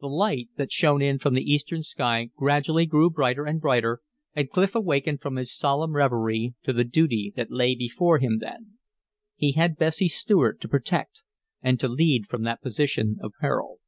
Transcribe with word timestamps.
The 0.00 0.08
light 0.08 0.48
that 0.56 0.72
shone 0.72 1.00
in 1.00 1.20
from 1.20 1.34
the 1.34 1.44
eastern 1.52 1.84
sky 1.84 2.30
gradually 2.36 2.86
grew 2.86 3.08
brighter 3.08 3.46
and 3.46 3.60
brighter, 3.60 4.00
and 4.34 4.50
Clif 4.50 4.74
awakened 4.74 5.20
from 5.22 5.36
his 5.36 5.54
solemn 5.56 5.94
reverie 5.94 6.54
to 6.64 6.72
the 6.72 6.82
duty 6.82 7.32
that 7.36 7.52
lay 7.52 7.76
before 7.76 8.18
him 8.18 8.38
then. 8.40 8.78
He 9.36 9.52
had 9.52 9.78
Bessie 9.78 10.08
Stuart 10.08 10.60
to 10.62 10.68
protect, 10.68 11.22
and 11.62 11.78
to 11.78 11.86
lead 11.86 12.26
from 12.26 12.42
that 12.42 12.62
position 12.62 13.16
of 13.22 13.30
peril. 13.40 13.78